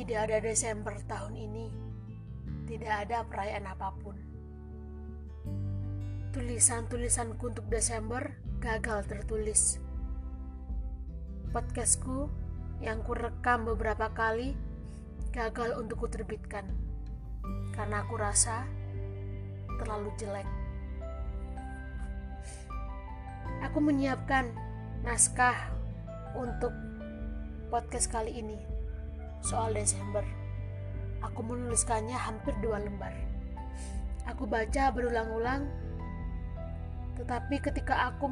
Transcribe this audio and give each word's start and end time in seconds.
Tidak 0.00 0.16
ada 0.16 0.40
Desember 0.40 0.96
tahun 1.04 1.36
ini. 1.36 1.68
Tidak 2.64 2.88
ada 2.88 3.20
perayaan 3.20 3.68
apa 3.68 3.92
pun. 4.00 4.16
Tulisan-tulisanku 6.32 7.52
untuk 7.52 7.68
Desember 7.68 8.32
gagal 8.64 9.04
tertulis. 9.12 9.76
Podcastku 11.52 12.32
yang 12.80 13.04
kurekam 13.04 13.68
beberapa 13.68 14.08
kali 14.16 14.56
gagal 15.36 15.76
untuk 15.76 16.08
kuterbitkan. 16.08 16.64
Karena 17.76 18.00
aku 18.00 18.16
rasa 18.16 18.64
terlalu 19.84 20.16
jelek. 20.16 20.48
Aku 23.68 23.84
menyiapkan 23.84 24.48
naskah 25.04 25.76
untuk 26.40 26.72
podcast 27.68 28.08
kali 28.08 28.40
ini 28.40 28.79
soal 29.40 29.72
Desember. 29.72 30.24
Aku 31.20 31.44
menuliskannya 31.44 32.16
hampir 32.16 32.56
dua 32.64 32.80
lembar. 32.80 33.12
Aku 34.28 34.48
baca 34.48 34.92
berulang-ulang, 34.92 35.68
tetapi 37.20 37.60
ketika 37.60 38.08
aku 38.12 38.28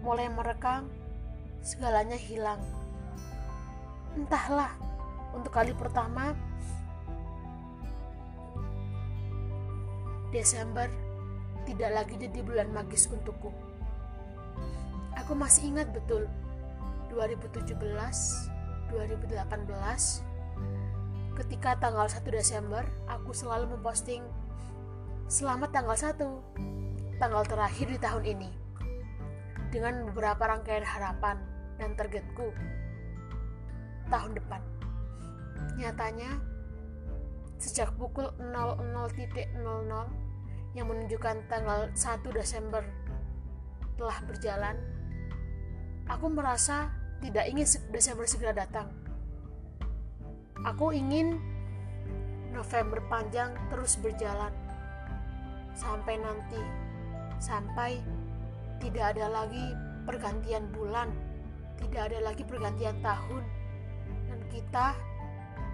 mulai 0.00 0.28
merekam, 0.32 0.88
segalanya 1.60 2.16
hilang. 2.16 2.60
Entahlah, 4.16 4.72
untuk 5.32 5.52
kali 5.52 5.76
pertama, 5.76 6.32
Desember 10.32 10.88
tidak 11.68 11.92
lagi 11.92 12.16
jadi 12.16 12.40
bulan 12.40 12.72
magis 12.72 13.04
untukku. 13.12 13.52
Aku 15.20 15.36
masih 15.36 15.76
ingat 15.76 15.92
betul 15.92 16.24
2017, 17.12 17.76
2018 17.76 20.31
ketika 21.32 21.80
tanggal 21.80 22.04
1 22.04 22.20
Desember 22.28 22.84
aku 23.08 23.32
selalu 23.32 23.72
memposting 23.72 24.20
selamat 25.32 25.72
tanggal 25.72 25.96
1 25.96 26.20
tanggal 27.16 27.42
terakhir 27.48 27.86
di 27.88 27.98
tahun 28.00 28.24
ini 28.26 28.50
dengan 29.72 30.04
beberapa 30.12 30.44
rangkaian 30.44 30.84
harapan 30.84 31.40
dan 31.80 31.96
targetku 31.96 32.52
tahun 34.12 34.36
depan. 34.36 34.60
Nyatanya 35.80 36.36
sejak 37.56 37.96
pukul 37.96 38.28
00.00 38.36 39.56
yang 40.76 40.86
menunjukkan 40.88 41.36
tanggal 41.48 41.88
1 41.96 42.36
Desember 42.36 42.84
telah 43.96 44.18
berjalan 44.28 44.76
aku 46.10 46.26
merasa 46.28 46.92
tidak 47.24 47.48
ingin 47.48 47.64
Desember 47.94 48.26
segera 48.26 48.52
datang 48.52 49.01
Aku 50.62 50.94
ingin 50.94 51.42
November 52.54 53.02
panjang 53.10 53.50
terus 53.66 53.98
berjalan. 53.98 54.54
Sampai 55.74 56.22
nanti, 56.22 56.62
sampai 57.42 57.98
tidak 58.78 59.16
ada 59.16 59.26
lagi 59.26 59.74
pergantian 60.06 60.70
bulan, 60.70 61.10
tidak 61.82 62.12
ada 62.12 62.18
lagi 62.30 62.46
pergantian 62.46 62.94
tahun, 63.02 63.42
dan 64.30 64.40
kita 64.54 64.94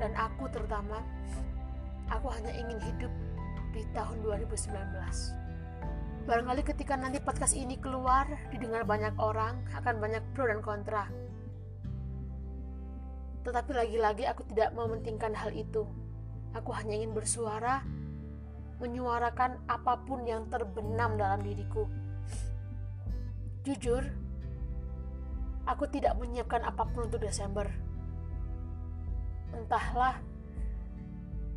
dan 0.00 0.12
aku 0.16 0.48
terutama, 0.48 1.04
aku 2.08 2.32
hanya 2.32 2.54
ingin 2.56 2.80
hidup 2.80 3.12
di 3.76 3.84
tahun 3.92 4.24
2019. 4.24 4.72
Barangkali 6.24 6.62
ketika 6.64 6.96
nanti 6.96 7.20
podcast 7.20 7.52
ini 7.52 7.76
keluar, 7.76 8.24
didengar 8.48 8.88
banyak 8.88 9.12
orang, 9.20 9.60
akan 9.76 10.00
banyak 10.00 10.22
pro 10.32 10.48
dan 10.48 10.64
kontra 10.64 11.27
tetapi 13.42 13.70
lagi-lagi 13.74 14.24
aku 14.26 14.46
tidak 14.50 14.74
mementingkan 14.74 15.34
hal 15.34 15.54
itu. 15.54 15.86
Aku 16.56 16.72
hanya 16.72 16.96
ingin 16.96 17.12
bersuara, 17.12 17.84
menyuarakan 18.78 19.58
apa 19.66 20.00
pun 20.06 20.24
yang 20.24 20.46
terbenam 20.48 21.18
dalam 21.18 21.42
diriku. 21.42 21.86
Jujur, 23.66 24.06
aku 25.66 25.84
tidak 25.90 26.16
menyiapkan 26.16 26.64
apa 26.64 26.88
pun 26.88 27.10
untuk 27.10 27.20
Desember. 27.20 27.68
Entahlah, 29.52 30.16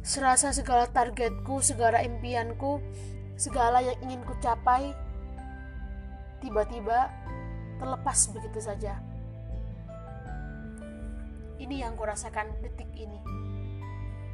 serasa 0.02 0.50
segala 0.52 0.90
targetku, 0.90 1.62
segala 1.62 2.02
impianku, 2.02 2.82
segala 3.38 3.80
yang 3.86 3.98
ingin 4.02 4.22
ku 4.26 4.34
capai, 4.42 4.92
tiba-tiba 6.42 7.14
terlepas 7.78 8.30
begitu 8.34 8.60
saja. 8.60 9.11
Ini 11.62 11.86
yang 11.86 11.94
kurasakan 11.94 12.58
detik 12.66 12.90
ini. 12.98 13.22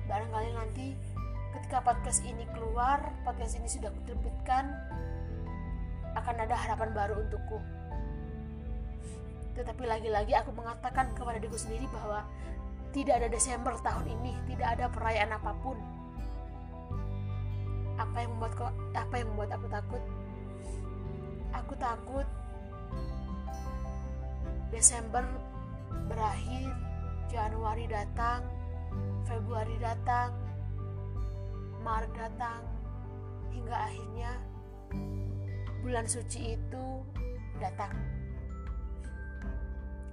Barangkali 0.08 0.56
nanti 0.56 0.96
ketika 1.60 1.84
podcast 1.84 2.24
ini 2.24 2.48
keluar, 2.56 3.04
podcast 3.28 3.60
ini 3.60 3.68
sudah 3.68 3.92
kuterbitkan, 3.92 4.72
akan 6.16 6.36
ada 6.40 6.56
harapan 6.56 6.96
baru 6.96 7.20
untukku. 7.20 7.60
Tetapi 9.60 9.84
lagi-lagi 9.84 10.40
aku 10.40 10.56
mengatakan 10.56 11.12
kepada 11.20 11.36
diriku 11.44 11.60
sendiri 11.60 11.84
bahwa 11.92 12.24
tidak 12.96 13.20
ada 13.20 13.28
Desember 13.28 13.76
tahun 13.84 14.08
ini, 14.08 14.32
tidak 14.56 14.80
ada 14.80 14.88
perayaan 14.88 15.36
apa 15.36 15.52
pun. 15.60 15.76
Apa 18.00 18.24
yang 18.24 18.40
membuat 18.40 18.72
apa 18.96 19.14
yang 19.20 19.28
membuat 19.36 19.52
aku 19.52 19.68
takut? 19.68 20.04
Aku 21.52 21.74
takut 21.76 22.28
Desember 24.72 25.28
berakhir 26.08 26.87
Januari 27.28 27.84
datang, 27.92 28.40
Februari 29.28 29.76
datang, 29.84 30.32
Maret 31.84 32.12
datang, 32.16 32.64
hingga 33.52 33.76
akhirnya 33.76 34.32
bulan 35.84 36.08
suci 36.08 36.56
itu 36.56 36.86
datang. 37.60 37.92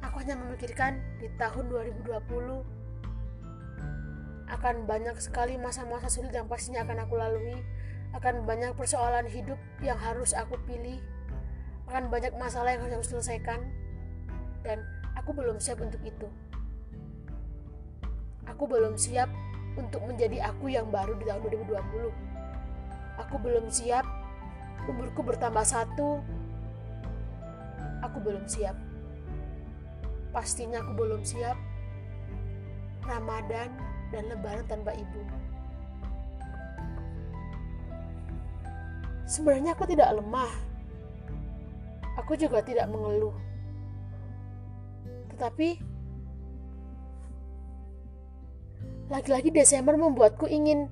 Aku 0.02 0.26
hanya 0.26 0.34
memikirkan 0.42 0.98
di 1.22 1.30
tahun 1.38 1.70
2020 1.70 2.66
akan 4.50 4.74
banyak 4.86 5.16
sekali 5.22 5.54
masa-masa 5.54 6.10
sulit 6.10 6.34
yang 6.34 6.50
pastinya 6.50 6.82
akan 6.82 6.98
aku 7.06 7.14
lalui, 7.14 7.62
akan 8.14 8.42
banyak 8.42 8.74
persoalan 8.74 9.30
hidup 9.30 9.58
yang 9.82 9.98
harus 10.02 10.34
aku 10.34 10.58
pilih, 10.66 10.98
akan 11.86 12.10
banyak 12.10 12.34
masalah 12.42 12.74
yang 12.74 12.82
harus 12.82 13.06
aku 13.06 13.18
selesaikan, 13.18 13.62
dan 14.66 14.82
aku 15.14 15.30
belum 15.30 15.62
siap 15.62 15.78
untuk 15.78 16.02
itu. 16.02 16.26
Aku 18.50 18.68
belum 18.68 18.94
siap 19.00 19.28
untuk 19.74 20.04
menjadi 20.06 20.52
aku 20.52 20.70
yang 20.70 20.88
baru 20.92 21.16
di 21.18 21.24
tahun 21.26 21.42
2020. 21.48 22.12
Aku 23.26 23.36
belum 23.38 23.70
siap, 23.70 24.06
umurku 24.90 25.22
bertambah 25.22 25.64
satu. 25.64 26.20
Aku 28.04 28.18
belum 28.20 28.44
siap. 28.44 28.76
Pastinya 30.34 30.82
aku 30.82 30.92
belum 30.98 31.22
siap. 31.22 31.56
Ramadan 33.04 33.70
dan 34.10 34.24
Lebaran 34.32 34.66
tanpa 34.66 34.92
ibu. 34.96 35.22
Sebenarnya 39.24 39.72
aku 39.72 39.88
tidak 39.88 40.12
lemah. 40.14 40.52
Aku 42.20 42.36
juga 42.36 42.60
tidak 42.60 42.86
mengeluh. 42.92 43.34
Tetapi 45.34 45.93
Lagi-lagi 49.12 49.52
Desember 49.52 49.96
membuatku 50.00 50.48
ingin 50.48 50.88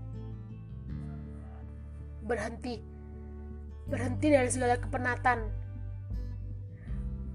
berhenti. 2.28 2.77
Berhenti 3.89 4.28
dari 4.28 4.49
segala 4.53 4.77
kepenatan. 4.77 5.49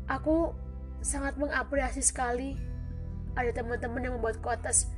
Aku 0.08 0.54
sangat 1.02 1.36
mengapresiasi 1.36 2.02
sekali 2.06 2.56
ada 3.38 3.54
teman-teman 3.54 4.02
yang 4.02 4.14
membuat 4.18 4.42
atas 4.50 4.90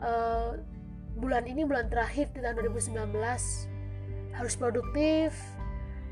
uh, 0.00 0.56
bulan 1.20 1.44
ini 1.44 1.64
bulan 1.68 1.92
terakhir 1.92 2.32
di 2.32 2.40
tahun 2.40 2.56
2019 2.72 3.12
harus 4.34 4.54
produktif, 4.58 5.30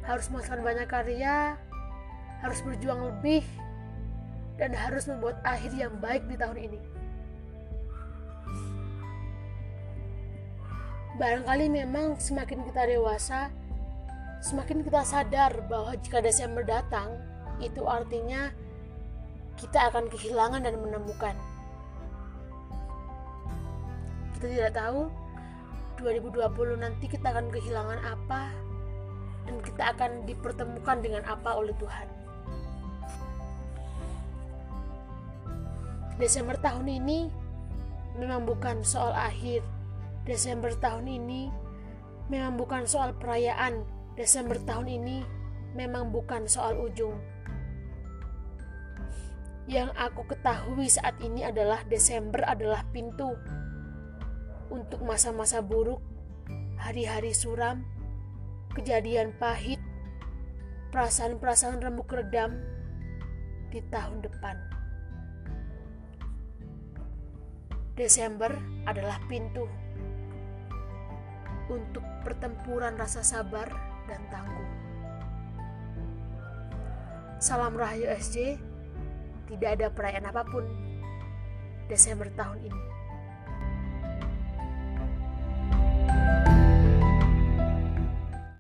harus 0.07 0.31
menghasilkan 0.31 0.63
banyak 0.63 0.87
karya, 0.87 1.59
harus 2.41 2.61
berjuang 2.63 3.11
lebih, 3.11 3.43
dan 4.57 4.71
harus 4.75 5.11
membuat 5.11 5.43
akhir 5.43 5.75
yang 5.75 5.95
baik 5.99 6.23
di 6.31 6.39
tahun 6.39 6.59
ini. 6.71 7.02
Barangkali 11.23 11.71
memang 11.71 12.19
semakin 12.19 12.67
kita 12.67 12.83
dewasa, 12.83 13.55
semakin 14.43 14.83
kita 14.83 15.07
sadar 15.07 15.55
bahwa 15.71 15.95
jika 16.03 16.19
Desember 16.19 16.67
datang, 16.67 17.15
itu 17.63 17.87
artinya 17.87 18.51
kita 19.55 19.87
akan 19.87 20.11
kehilangan 20.11 20.67
dan 20.67 20.83
menemukan. 20.83 21.39
Kita 24.35 24.51
tidak 24.51 24.75
tahu 24.75 25.07
2020 26.03 26.83
nanti 26.83 27.07
kita 27.07 27.31
akan 27.31 27.55
kehilangan 27.55 28.03
apa 28.03 28.51
dan 29.47 29.57
kita 29.63 29.95
akan 29.95 30.27
dipertemukan 30.27 30.99
dengan 30.99 31.23
apa 31.31 31.55
oleh 31.55 31.71
Tuhan. 31.79 32.11
Desember 36.19 36.59
tahun 36.59 36.91
ini 36.91 37.31
memang 38.19 38.43
bukan 38.43 38.83
soal 38.83 39.15
akhir. 39.15 39.63
Desember 40.23 40.71
tahun 40.79 41.11
ini 41.11 41.51
memang 42.31 42.55
bukan 42.55 42.87
soal 42.87 43.11
perayaan. 43.19 43.83
Desember 44.15 44.55
tahun 44.63 44.87
ini 44.87 45.27
memang 45.75 46.15
bukan 46.15 46.47
soal 46.47 46.79
ujung. 46.79 47.19
Yang 49.67 49.91
aku 49.99 50.23
ketahui 50.31 50.87
saat 50.87 51.19
ini 51.23 51.43
adalah 51.43 51.83
Desember 51.91 52.43
adalah 52.47 52.87
pintu 52.95 53.35
untuk 54.71 55.03
masa-masa 55.03 55.59
buruk, 55.59 55.99
hari-hari 56.79 57.35
suram, 57.35 57.83
kejadian 58.79 59.35
pahit, 59.43 59.79
perasaan-perasaan 60.95 61.83
remuk 61.83 62.11
redam 62.15 62.63
di 63.75 63.83
tahun 63.91 64.23
depan. 64.23 64.57
Desember 67.93 68.51
adalah 68.89 69.21
pintu 69.29 69.69
untuk 71.73 72.05
pertempuran 72.23 72.95
rasa 73.01 73.25
sabar 73.25 73.69
dan 74.05 74.21
tangguh. 74.29 74.69
Salam 77.43 77.75
Rahayu 77.75 78.07
SJ, 78.07 78.61
tidak 79.51 79.71
ada 79.81 79.87
perayaan 79.91 80.31
apa 80.31 80.47
pun 80.47 80.63
Desember 81.91 82.31
tahun 82.39 82.63
ini. 82.71 82.83